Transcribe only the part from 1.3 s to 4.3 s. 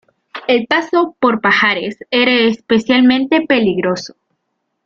Pajares era especialmente peligroso.